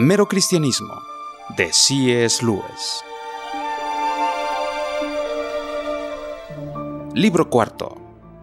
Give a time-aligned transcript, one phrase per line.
[0.00, 1.02] Mero Cristianismo
[1.56, 2.46] de C.S.
[2.46, 3.02] Lewis.
[7.14, 7.96] Libro cuarto.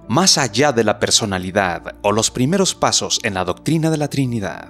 [0.10, 4.68] Más allá de la personalidad o los primeros pasos en la doctrina de la Trinidad.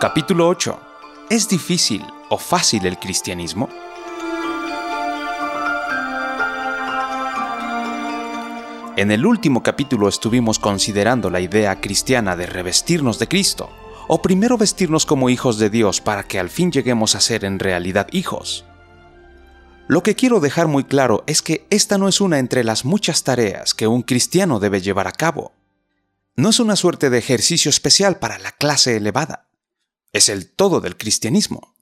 [0.00, 0.78] Capítulo 8.
[1.28, 3.68] ¿Es difícil o fácil el cristianismo?
[8.98, 13.70] En el último capítulo estuvimos considerando la idea cristiana de revestirnos de Cristo,
[14.08, 17.60] o primero vestirnos como hijos de Dios para que al fin lleguemos a ser en
[17.60, 18.64] realidad hijos.
[19.86, 23.22] Lo que quiero dejar muy claro es que esta no es una entre las muchas
[23.22, 25.52] tareas que un cristiano debe llevar a cabo.
[26.34, 29.48] No es una suerte de ejercicio especial para la clase elevada.
[30.12, 31.76] Es el todo del cristianismo.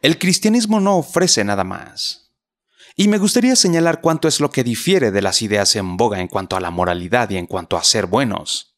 [0.00, 2.29] El cristianismo no ofrece nada más.
[2.96, 6.28] Y me gustaría señalar cuánto es lo que difiere de las ideas en boga en
[6.28, 8.76] cuanto a la moralidad y en cuanto a ser buenos.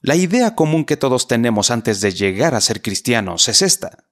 [0.00, 4.04] La idea común que todos tenemos antes de llegar a ser cristianos es esta.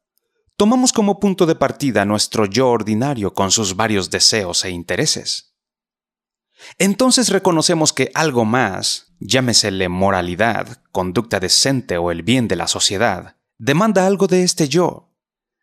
[0.56, 5.55] Tomamos como punto de partida nuestro yo ordinario con sus varios deseos e intereses.
[6.78, 13.37] Entonces reconocemos que algo más, llámesele moralidad, conducta decente o el bien de la sociedad,
[13.59, 15.12] demanda algo de este yo,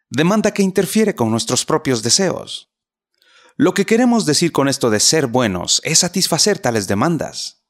[0.10, 2.69] demanda que interfiere con nuestros propios deseos.
[3.62, 7.66] Lo que queremos decir con esto de ser buenos es satisfacer tales demandas.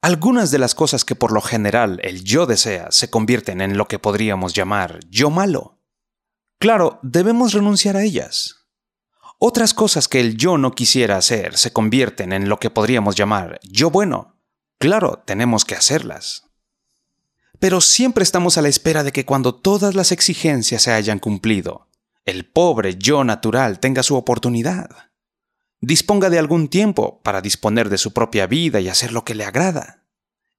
[0.00, 3.86] Algunas de las cosas que por lo general el yo desea se convierten en lo
[3.86, 5.78] que podríamos llamar yo malo.
[6.58, 8.64] Claro, debemos renunciar a ellas.
[9.38, 13.60] Otras cosas que el yo no quisiera hacer se convierten en lo que podríamos llamar
[13.62, 14.40] yo bueno.
[14.78, 16.44] Claro, tenemos que hacerlas.
[17.58, 21.88] Pero siempre estamos a la espera de que cuando todas las exigencias se hayan cumplido,
[22.24, 24.88] el pobre yo natural tenga su oportunidad.
[25.80, 29.44] Disponga de algún tiempo para disponer de su propia vida y hacer lo que le
[29.44, 30.04] agrada.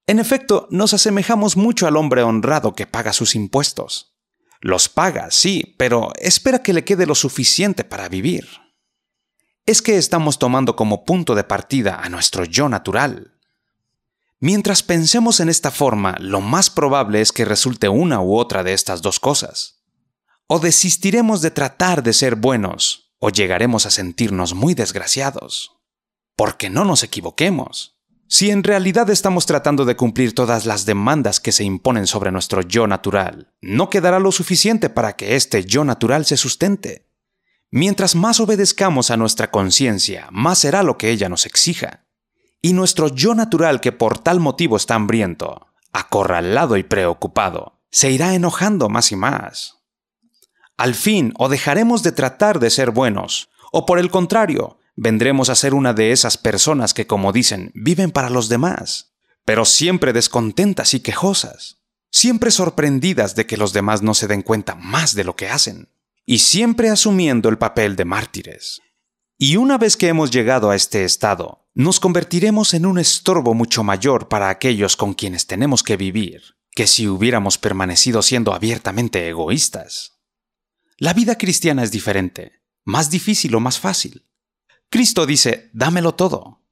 [0.06, 4.16] En efecto, nos asemejamos mucho al hombre honrado que paga sus impuestos.
[4.60, 8.48] Los paga, sí, pero espera que le quede lo suficiente para vivir.
[9.66, 13.32] Es que estamos tomando como punto de partida a nuestro yo natural.
[14.38, 18.74] Mientras pensemos en esta forma, lo más probable es que resulte una u otra de
[18.74, 19.75] estas dos cosas.
[20.48, 25.72] O desistiremos de tratar de ser buenos, o llegaremos a sentirnos muy desgraciados.
[26.36, 27.96] Porque no nos equivoquemos.
[28.28, 32.62] Si en realidad estamos tratando de cumplir todas las demandas que se imponen sobre nuestro
[32.62, 37.08] yo natural, no quedará lo suficiente para que este yo natural se sustente.
[37.72, 42.06] Mientras más obedezcamos a nuestra conciencia, más será lo que ella nos exija.
[42.62, 48.34] Y nuestro yo natural que por tal motivo está hambriento, acorralado y preocupado, se irá
[48.34, 49.75] enojando más y más.
[50.76, 55.54] Al fin, o dejaremos de tratar de ser buenos, o por el contrario, vendremos a
[55.54, 59.12] ser una de esas personas que, como dicen, viven para los demás,
[59.44, 61.78] pero siempre descontentas y quejosas,
[62.10, 65.88] siempre sorprendidas de que los demás no se den cuenta más de lo que hacen,
[66.24, 68.80] y siempre asumiendo el papel de mártires.
[69.38, 73.84] Y una vez que hemos llegado a este estado, nos convertiremos en un estorbo mucho
[73.84, 80.15] mayor para aquellos con quienes tenemos que vivir, que si hubiéramos permanecido siendo abiertamente egoístas.
[80.98, 84.24] La vida cristiana es diferente, más difícil o más fácil.
[84.88, 86.62] Cristo dice, dámelo todo.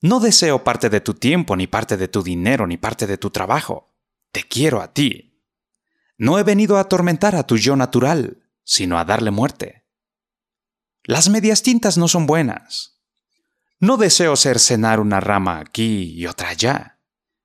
[0.00, 3.28] No deseo parte de tu tiempo, ni parte de tu dinero, ni parte de tu
[3.28, 3.94] trabajo.
[4.32, 5.42] Te quiero a ti.
[6.16, 9.84] No he venido a atormentar a tu yo natural, sino a darle muerte.
[11.04, 13.02] Las medias tintas no son buenas.
[13.80, 17.00] No deseo cercenar una rama aquí y otra allá.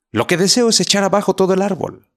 [0.10, 2.08] Lo que deseo es echar abajo todo el árbol.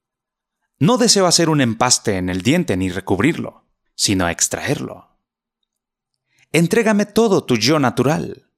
[0.79, 3.64] No deseo hacer un empaste en el diente ni recubrirlo
[3.95, 5.19] sino a extraerlo.
[6.53, 8.49] Entrégame todo tu yo natural,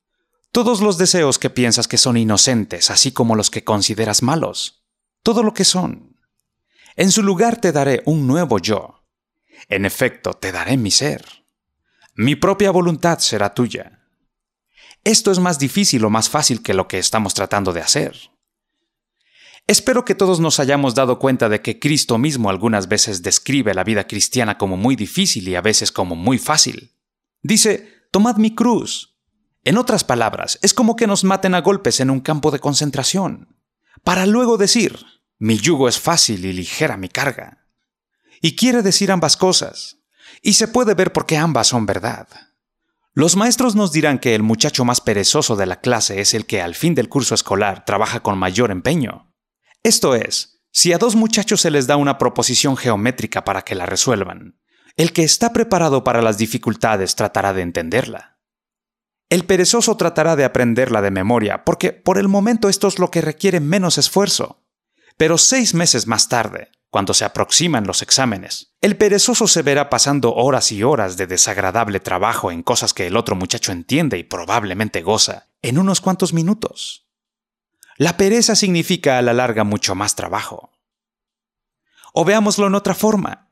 [0.52, 4.84] todos los deseos que piensas que son inocentes, así como los que consideras malos,
[5.22, 6.16] todo lo que son.
[6.97, 9.04] En su lugar te daré un nuevo yo.
[9.69, 11.24] En efecto, te daré mi ser.
[12.14, 14.08] Mi propia voluntad será tuya.
[15.04, 18.30] Esto es más difícil o más fácil que lo que estamos tratando de hacer.
[19.68, 23.83] Espero que todos nos hayamos dado cuenta de que Cristo mismo algunas veces describe la
[23.83, 26.92] vida cristiana como muy difícil y a veces como muy fácil.
[27.42, 29.16] Dice, tomad mi cruz.
[29.65, 33.57] En otras palabras, es como que nos maten a golpes en un campo de concentración,
[34.04, 35.04] para luego decir,
[35.41, 37.66] mi yugo es fácil y ligera mi carga.
[38.41, 39.98] Y quiere decir ambas cosas,
[40.42, 42.28] y se puede ver por qué ambas son verdad.
[43.15, 46.63] Los maestros nos dirán que el muchacho más perezoso de la clase es el que
[46.63, 49.26] al fin del curso escolar trabaja con mayor empeño,
[49.86, 53.86] esto es, si a dos muchachos se les da una proposición geométrica para que la
[53.86, 54.59] resuelvan,
[54.97, 58.41] el que está preparado para las dificultades tratará de entenderla.
[59.28, 63.21] El perezoso tratará de aprenderla de memoria, porque por el momento esto es lo que
[63.21, 64.65] requiere menos esfuerzo.
[65.16, 70.34] Pero seis meses más tarde, cuando se aproximan los exámenes, el perezoso se verá pasando
[70.34, 75.03] horas y horas de desagradable trabajo en cosas que el otro muchacho entiende y probablemente
[75.03, 77.05] goza en unos cuantos minutos.
[77.97, 80.71] La pereza significa a la larga mucho más trabajo.
[82.13, 83.51] O veámoslo en otra forma.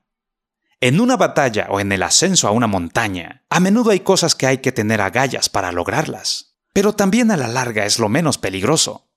[0.80, 4.46] En una batalla o en el ascenso a una montaña, a menudo hay cosas que
[4.46, 9.08] hay que tener agallas para lograrlas, pero también a la larga es lo menos peligroso.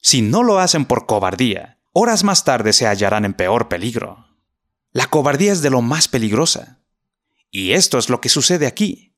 [0.00, 4.26] Si no lo hacen por cobardía, horas más tarde se hallarán en peor peligro.
[4.90, 6.80] La cobardía es de lo más peligrosa.
[7.50, 9.14] Y esto es lo que sucede aquí.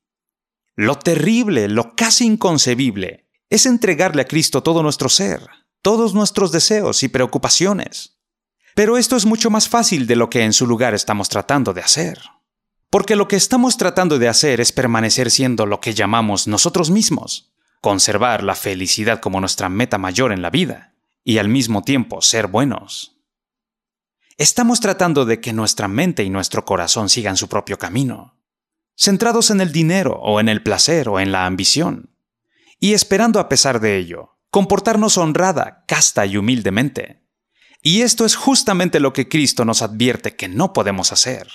[0.75, 5.47] Lo terrible, lo casi inconcebible, es entregarle a Cristo todo nuestro ser,
[5.81, 8.17] todos nuestros deseos y preocupaciones.
[8.75, 11.81] Pero esto es mucho más fácil de lo que en su lugar estamos tratando de
[11.81, 12.17] hacer.
[12.89, 17.51] Porque lo que estamos tratando de hacer es permanecer siendo lo que llamamos nosotros mismos,
[17.81, 20.95] conservar la felicidad como nuestra meta mayor en la vida,
[21.25, 23.17] y al mismo tiempo ser buenos.
[24.37, 28.39] Estamos tratando de que nuestra mente y nuestro corazón sigan su propio camino,
[28.95, 32.10] centrados en el dinero o en el placer o en la ambición,
[32.81, 37.23] y esperando a pesar de ello, comportarnos honrada, casta y humildemente.
[37.83, 41.47] Y esto es justamente lo que Cristo nos advierte que no podemos hacer.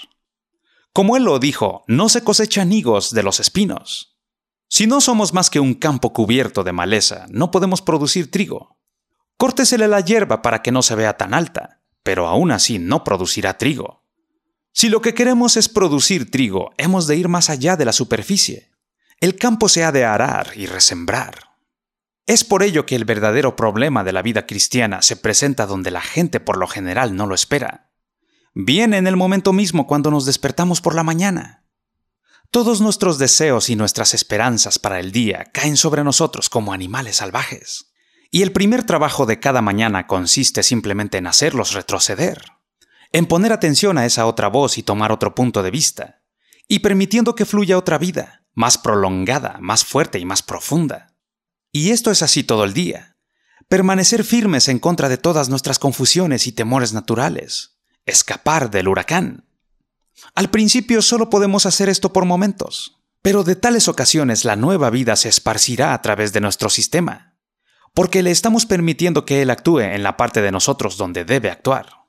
[0.93, 4.17] Como Él lo dijo, no se cosechan higos de los espinos.
[4.69, 8.79] Si no somos más que un campo cubierto de maleza, no podemos producir trigo.
[9.37, 13.59] Córtesele la hierba para que no se vea tan alta, pero aún así no producirá
[13.59, 14.05] trigo.
[14.73, 18.76] Si lo que queremos es producir trigo, hemos de ir más allá de la superficie.
[19.19, 21.57] El campo se ha de arar y resembrar.
[22.27, 26.03] Es por ello que el verdadero problema de la vida cristiana se presenta donde la
[26.03, 27.93] gente por lo general no lo espera.
[28.53, 31.65] Viene en el momento mismo cuando nos despertamos por la mañana.
[32.51, 37.93] Todos nuestros deseos y nuestras esperanzas para el día caen sobre nosotros como animales salvajes.
[38.31, 42.45] Y el primer trabajo de cada mañana consiste simplemente en hacerlos retroceder,
[43.13, 46.23] en poner atención a esa otra voz y tomar otro punto de vista,
[46.69, 51.15] y permitiendo que fluya otra vida, más prolongada, más fuerte y más profunda.
[51.71, 53.19] Y esto es así todo el día.
[53.69, 57.79] Permanecer firmes en contra de todas nuestras confusiones y temores naturales.
[58.07, 59.45] Escapar del huracán.
[60.35, 65.17] Al principio solo podemos hacer esto por momentos, pero de tales ocasiones la nueva vida
[65.17, 67.37] se esparcirá a través de nuestro sistema,
[67.93, 72.06] porque le estamos permitiendo que Él actúe en la parte de nosotros donde debe actuar.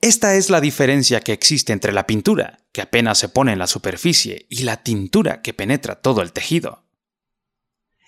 [0.00, 3.66] Esta es la diferencia que existe entre la pintura, que apenas se pone en la
[3.66, 6.84] superficie, y la tintura que penetra todo el tejido.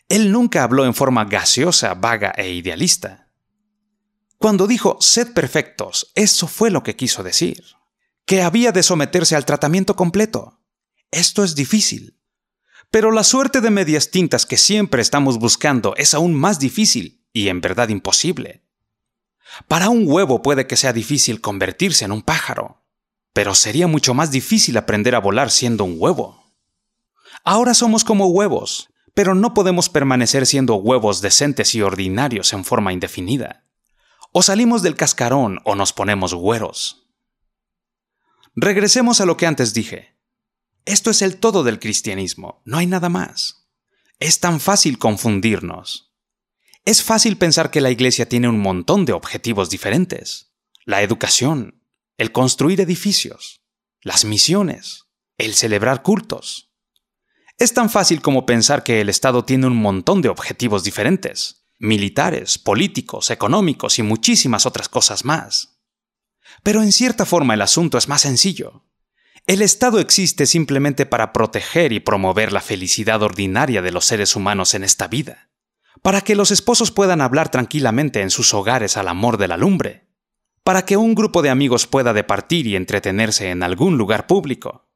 [0.08, 3.28] Él nunca habló en forma gaseosa, vaga e idealista.
[4.38, 7.64] Cuando dijo sed perfectos, eso fue lo que quiso decir,
[8.24, 10.60] que había de someterse al tratamiento completo.
[11.10, 12.20] Esto es difícil,
[12.90, 17.48] pero la suerte de medias tintas que siempre estamos buscando es aún más difícil y
[17.48, 18.59] en verdad imposible.
[19.68, 22.82] Para un huevo puede que sea difícil convertirse en un pájaro,
[23.32, 26.44] pero sería mucho más difícil aprender a volar siendo un huevo.
[27.44, 32.92] Ahora somos como huevos, pero no podemos permanecer siendo huevos decentes y ordinarios en forma
[32.92, 33.64] indefinida.
[34.32, 37.08] O salimos del cascarón o nos ponemos güeros.
[38.54, 40.16] Regresemos a lo que antes dije.
[40.84, 43.68] Esto es el todo del cristianismo, no hay nada más.
[44.18, 46.09] Es tan fácil confundirnos.
[46.84, 50.54] Es fácil pensar que la Iglesia tiene un montón de objetivos diferentes.
[50.84, 51.84] La educación,
[52.16, 53.60] el construir edificios,
[54.00, 55.06] las misiones,
[55.36, 56.72] el celebrar cultos.
[57.58, 62.56] Es tan fácil como pensar que el Estado tiene un montón de objetivos diferentes, militares,
[62.56, 65.80] políticos, económicos y muchísimas otras cosas más.
[66.62, 68.86] Pero en cierta forma el asunto es más sencillo.
[69.46, 74.72] El Estado existe simplemente para proteger y promover la felicidad ordinaria de los seres humanos
[74.74, 75.49] en esta vida,
[76.02, 80.06] para que los esposos puedan hablar tranquilamente en sus hogares al amor de la lumbre,
[80.64, 84.88] para que un grupo de amigos pueda departir y entretenerse en algún lugar público,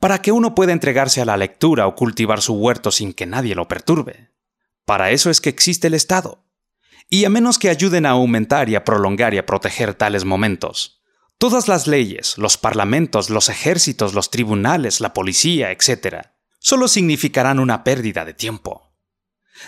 [0.00, 3.54] para que uno pueda entregarse a la lectura o cultivar su huerto sin que nadie
[3.54, 4.30] lo perturbe.
[4.84, 6.44] Para eso es que existe el Estado.
[7.08, 11.02] Y a menos que ayuden a aumentar y a prolongar y a proteger tales momentos,
[11.42, 16.28] Todas las leyes, los parlamentos, los ejércitos, los tribunales, la policía, etc.,
[16.60, 18.91] solo significarán una pérdida de tiempo.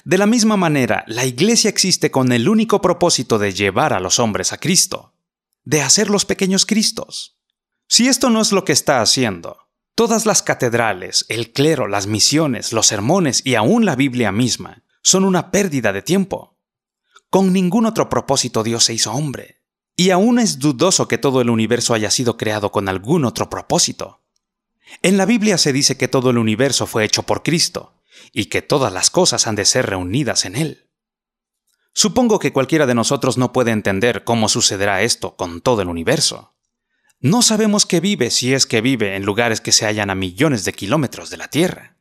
[0.04, 4.18] De la misma manera, la Iglesia existe con el único propósito de llevar a los
[4.18, 5.14] hombres a Cristo,
[5.64, 7.38] de hacer los pequeños Cristos.
[7.86, 9.58] Si esto no es lo que está haciendo,
[9.94, 15.24] todas las catedrales, el clero, las misiones, los sermones y aún la Biblia misma son
[15.24, 16.58] una pérdida de tiempo.
[17.30, 19.62] Con ningún otro propósito Dios se hizo hombre.
[19.96, 24.22] Y aún es dudoso que todo el universo haya sido creado con algún otro propósito.
[25.02, 27.93] En la Biblia se dice que todo el universo fue hecho por Cristo,
[28.32, 30.90] y que todas las cosas han de ser reunidas en Él.
[31.92, 36.54] Supongo que cualquiera de nosotros no puede entender cómo sucederá esto con todo el universo.
[37.20, 40.64] No sabemos qué vive si es que vive en lugares que se hallan a millones
[40.64, 41.96] de kilómetros de la Tierra.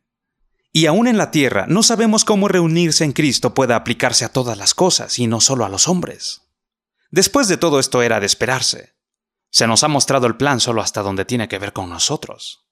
[0.71, 4.57] Y aún en la Tierra no sabemos cómo reunirse en Cristo pueda aplicarse a todas
[4.57, 6.41] las cosas y no solo a los hombres.
[7.11, 8.95] Después de todo esto era de esperarse.
[9.51, 12.62] Se nos ha mostrado el plan solo hasta donde tiene que ver con nosotros.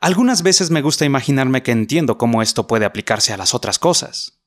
[0.00, 4.38] Algunas veces me gusta imaginarme que entiendo cómo esto puede aplicarse a las otras cosas.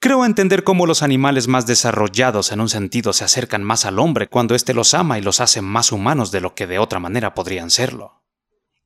[0.00, 4.28] Creo entender cómo los animales más desarrollados en un sentido se acercan más al hombre
[4.28, 7.34] cuando éste los ama y los hace más humanos de lo que de otra manera
[7.34, 8.22] podrían serlo.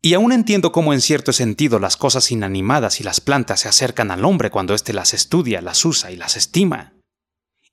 [0.01, 4.11] Y aún entiendo cómo en cierto sentido las cosas inanimadas y las plantas se acercan
[4.11, 6.95] al hombre cuando éste las estudia, las usa y las estima.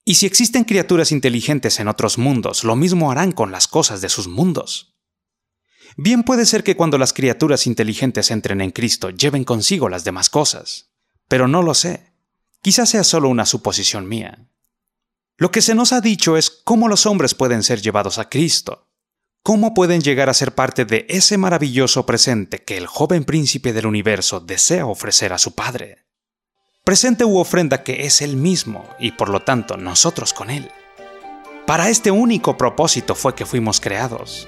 [0.05, 4.09] Y si existen criaturas inteligentes en otros mundos, lo mismo harán con las cosas de
[4.09, 4.98] sus mundos.
[5.97, 10.29] Bien puede ser que cuando las criaturas inteligentes entren en Cristo lleven consigo las demás
[10.29, 10.91] cosas,
[11.27, 12.13] pero no lo sé.
[12.61, 14.47] Quizás sea solo una suposición mía.
[15.37, 18.89] Lo que se nos ha dicho es cómo los hombres pueden ser llevados a Cristo,
[19.41, 23.85] cómo pueden llegar a ser parte de ese maravilloso presente que el joven príncipe del
[23.85, 26.09] universo desea ofrecer a su Padre
[26.89, 30.71] presente u ofrenda que es Él mismo y por lo tanto nosotros con Él.
[31.67, 34.47] Para este único propósito fue que fuimos creados.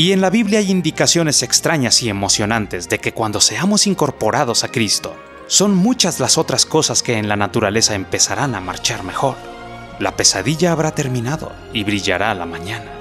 [0.00, 4.68] Y en la Biblia hay indicaciones extrañas y emocionantes de que cuando seamos incorporados a
[4.68, 5.14] Cristo,
[5.46, 9.36] son muchas las otras cosas que en la naturaleza empezarán a marchar mejor.
[9.98, 12.99] La pesadilla habrá terminado y brillará la mañana.